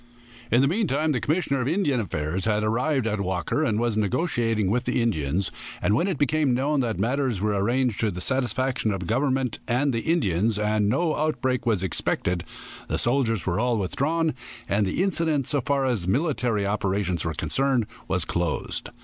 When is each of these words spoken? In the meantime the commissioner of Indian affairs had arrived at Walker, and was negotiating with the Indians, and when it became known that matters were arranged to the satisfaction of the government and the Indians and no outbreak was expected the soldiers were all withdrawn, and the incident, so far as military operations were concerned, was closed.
In 0.49 0.61
the 0.63 0.67
meantime 0.67 1.11
the 1.11 1.19
commissioner 1.19 1.61
of 1.61 1.67
Indian 1.67 1.99
affairs 1.99 2.45
had 2.45 2.63
arrived 2.63 3.05
at 3.05 3.21
Walker, 3.21 3.63
and 3.63 3.79
was 3.79 3.95
negotiating 3.95 4.71
with 4.71 4.85
the 4.85 4.99
Indians, 4.99 5.51
and 5.79 5.93
when 5.93 6.07
it 6.07 6.17
became 6.17 6.55
known 6.55 6.79
that 6.79 6.97
matters 6.97 7.39
were 7.39 7.53
arranged 7.53 7.99
to 7.99 8.09
the 8.09 8.19
satisfaction 8.19 8.91
of 8.91 9.01
the 9.01 9.05
government 9.05 9.59
and 9.67 9.93
the 9.93 9.99
Indians 9.99 10.57
and 10.57 10.89
no 10.89 11.15
outbreak 11.15 11.67
was 11.67 11.83
expected 11.83 12.43
the 12.87 12.97
soldiers 12.97 13.45
were 13.45 13.59
all 13.59 13.77
withdrawn, 13.77 14.33
and 14.67 14.87
the 14.87 15.03
incident, 15.03 15.47
so 15.47 15.61
far 15.61 15.85
as 15.85 16.07
military 16.07 16.65
operations 16.65 17.23
were 17.23 17.35
concerned, 17.35 17.85
was 18.07 18.25
closed. 18.25 18.89